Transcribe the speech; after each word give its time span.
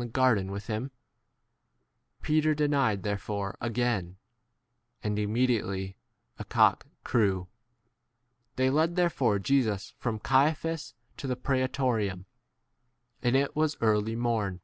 09. 0.00 0.06
u 0.08 0.08
T. 0.12 0.18
R. 0.22 0.34
reads 0.34 0.66
'the 0.66 0.78
Jews 2.22 2.32
always.' 2.46 2.56
denied 2.56 3.02
therefore 3.02 3.58
again, 3.60 4.16
and 5.02 5.18
imme 5.18 5.46
diately 5.46 5.96
a 6.38 6.44
cock 6.46 6.86
crew. 7.04 7.48
28 8.56 8.56
They 8.56 8.70
lead 8.70 8.96
therefore 8.96 9.38
Jesus 9.38 9.92
from 9.98 10.18
Caiaphas 10.18 10.94
to 11.18 11.26
the 11.26 11.36
prsetorium; 11.36 12.24
and 13.22 13.36
it 13.36 13.54
was 13.54 13.76
early 13.82 14.16
morn. 14.16 14.62